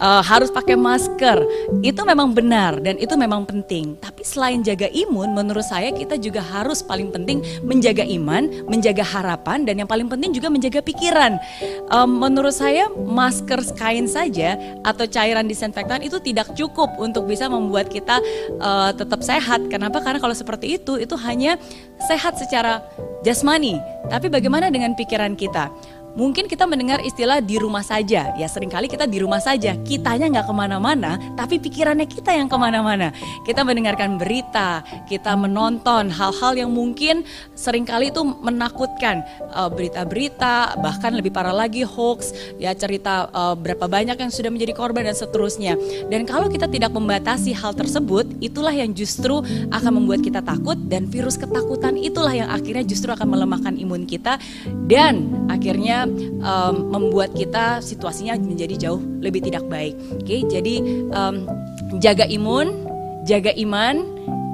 [0.00, 1.38] uh, harus pakai masker.
[1.84, 3.94] Itu memang benar dan itu memang penting.
[4.00, 9.68] Tapi selain jaga imun, menurut saya kita juga harus paling penting menjaga iman, menjaga harapan
[9.68, 11.36] dan yang paling penting juga menjaga pikiran.
[11.92, 17.92] Um, menurut saya masker kain saja atau cairan disinfektan itu tidak cukup untuk bisa membuat
[17.92, 18.18] kita
[18.58, 19.68] uh, tetap sehat.
[19.68, 20.00] Kenapa?
[20.00, 21.60] Karena kalau seperti itu itu hanya
[22.08, 22.80] sehat secara
[23.20, 23.76] jasmani,
[24.08, 25.68] tapi bagaimana dengan pikiran kita?
[26.18, 30.26] Mungkin kita mendengar istilah di rumah saja, ya sering kali kita di rumah saja, kitanya
[30.26, 33.14] nggak ke mana-mana, tapi pikirannya kita yang ke mana-mana.
[33.46, 37.22] Kita mendengarkan berita, kita menonton hal-hal yang mungkin
[37.54, 39.22] sering kali itu menakutkan,
[39.54, 44.74] uh, berita-berita, bahkan lebih parah lagi hoax, ya cerita uh, berapa banyak yang sudah menjadi
[44.74, 45.78] korban dan seterusnya.
[46.10, 51.06] Dan kalau kita tidak membatasi hal tersebut, itulah yang justru akan membuat kita takut dan
[51.06, 54.36] virus ketakutan itulah yang akhirnya justru akan melemahkan imun kita
[54.90, 59.96] dan akhirnya um, membuat kita situasinya menjadi jauh lebih tidak baik.
[60.16, 60.40] Oke, okay?
[60.46, 60.74] jadi
[61.12, 61.48] um,
[61.98, 62.72] jaga imun,
[63.26, 64.04] jaga iman,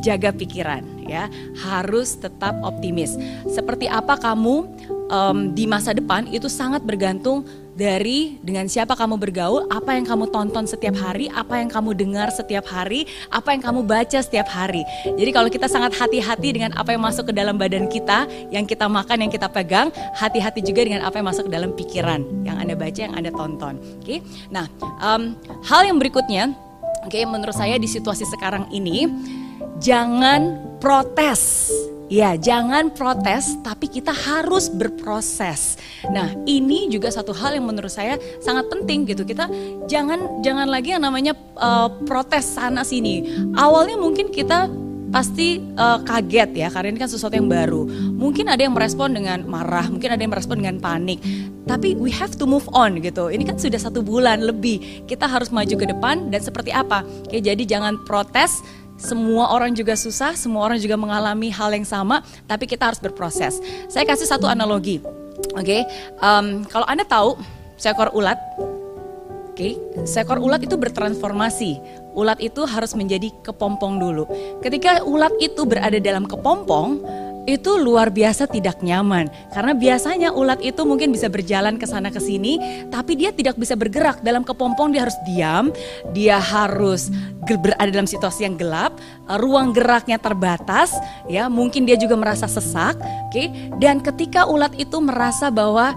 [0.00, 1.26] jaga pikiran ya
[1.66, 3.18] harus tetap optimis.
[3.50, 4.66] Seperti apa kamu
[5.10, 7.42] um, di masa depan itu sangat bergantung
[7.74, 12.28] dari dengan siapa kamu bergaul, apa yang kamu tonton setiap hari, apa yang kamu dengar
[12.28, 14.84] setiap hari, apa yang kamu baca setiap hari.
[15.08, 18.84] Jadi kalau kita sangat hati-hati dengan apa yang masuk ke dalam badan kita, yang kita
[18.84, 22.76] makan, yang kita pegang, hati-hati juga dengan apa yang masuk ke dalam pikiran, yang Anda
[22.76, 23.80] baca, yang Anda tonton.
[23.80, 24.04] Oke.
[24.04, 24.18] Okay?
[24.52, 24.68] Nah,
[25.00, 25.32] um,
[25.64, 26.52] hal yang berikutnya,
[27.00, 29.08] oke okay, menurut saya di situasi sekarang ini
[29.80, 31.72] jangan protes
[32.10, 35.78] Ya, jangan protes, tapi kita harus berproses.
[36.10, 39.22] Nah, ini juga satu hal yang menurut saya sangat penting gitu.
[39.22, 39.46] Kita
[39.86, 43.46] jangan jangan lagi yang namanya uh, protes sana sini.
[43.54, 44.66] Awalnya mungkin kita
[45.10, 47.86] pasti uh, kaget ya karena ini kan sesuatu yang baru.
[48.18, 51.22] Mungkin ada yang merespon dengan marah, mungkin ada yang merespon dengan panik.
[51.66, 53.30] Tapi we have to move on gitu.
[53.30, 55.06] Ini kan sudah satu bulan lebih.
[55.06, 57.06] Kita harus maju ke depan dan seperti apa?
[57.26, 58.62] Oke, jadi jangan protes,
[59.00, 63.56] semua orang juga susah, semua orang juga mengalami hal yang sama, tapi kita harus berproses.
[63.88, 65.00] Saya kasih satu analogi,
[65.56, 65.64] oke?
[65.64, 65.88] Okay?
[66.20, 67.40] Um, kalau anda tahu
[67.80, 69.80] seekor ulat, oke, okay?
[70.04, 71.80] seekor ulat itu bertransformasi.
[72.12, 74.28] Ulat itu harus menjadi kepompong dulu.
[74.60, 77.00] Ketika ulat itu berada dalam kepompong,
[77.48, 82.20] itu luar biasa tidak nyaman karena biasanya ulat itu mungkin bisa berjalan ke sana ke
[82.20, 82.60] sini
[82.92, 85.72] tapi dia tidak bisa bergerak dalam kepompong dia harus diam
[86.12, 87.08] dia harus
[87.48, 88.96] berada dalam situasi yang gelap
[89.40, 90.92] ruang geraknya terbatas
[91.26, 93.48] ya mungkin dia juga merasa sesak oke okay?
[93.80, 95.96] dan ketika ulat itu merasa bahwa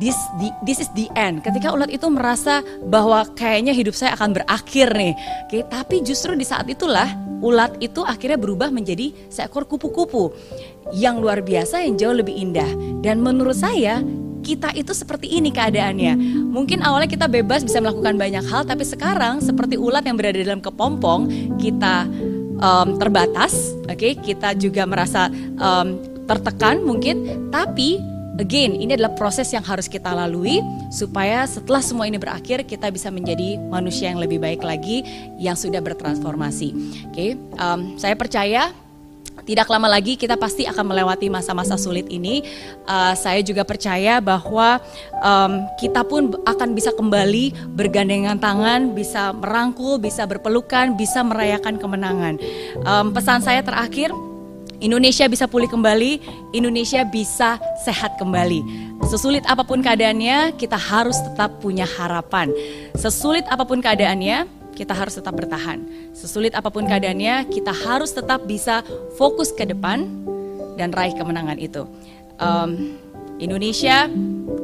[0.00, 0.16] this
[0.64, 1.44] this is the end.
[1.44, 5.14] Ketika ulat itu merasa bahwa kayaknya hidup saya akan berakhir nih.
[5.46, 7.06] Oke, tapi justru di saat itulah
[7.40, 10.32] ulat itu akhirnya berubah menjadi seekor kupu-kupu
[10.92, 12.68] yang luar biasa yang jauh lebih indah.
[13.00, 14.04] Dan menurut saya
[14.40, 16.16] kita itu seperti ini keadaannya.
[16.48, 20.64] Mungkin awalnya kita bebas bisa melakukan banyak hal, tapi sekarang seperti ulat yang berada dalam
[20.64, 21.28] kepompong,
[21.60, 22.08] kita
[22.60, 23.96] um, terbatas, oke?
[23.96, 24.12] Okay?
[24.16, 25.28] Kita juga merasa
[25.60, 28.00] um, tertekan mungkin, tapi
[28.40, 33.12] Again, ini adalah proses yang harus kita lalui supaya setelah semua ini berakhir kita bisa
[33.12, 35.04] menjadi manusia yang lebih baik lagi
[35.36, 36.72] yang sudah bertransformasi.
[37.12, 37.30] Oke, okay?
[37.60, 38.72] um, saya percaya
[39.44, 42.40] tidak lama lagi kita pasti akan melewati masa-masa sulit ini.
[42.88, 44.80] Uh, saya juga percaya bahwa
[45.20, 52.40] um, kita pun akan bisa kembali bergandengan tangan, bisa merangkul, bisa berpelukan, bisa merayakan kemenangan.
[52.88, 54.12] Um, pesan saya terakhir
[54.80, 56.20] Indonesia bisa pulih kembali,
[56.56, 58.64] Indonesia bisa sehat kembali.
[59.12, 62.48] Sesulit apa pun keadaannya, kita harus tetap punya harapan.
[62.96, 65.84] Sesulit apa pun keadaannya, kita harus tetap bertahan.
[66.16, 68.80] Sesulit apa pun keadaannya, kita harus tetap bisa
[69.20, 70.08] fokus ke depan
[70.80, 71.84] dan raih kemenangan itu.
[72.40, 72.96] Um,
[73.36, 74.08] Indonesia,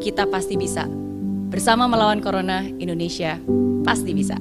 [0.00, 0.88] kita pasti bisa.
[1.52, 3.36] Bersama melawan corona, Indonesia
[3.84, 4.40] pasti bisa.